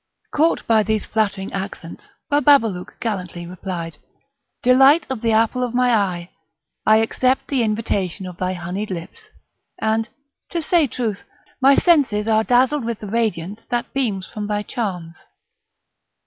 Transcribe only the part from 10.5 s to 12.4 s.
say truth, my senses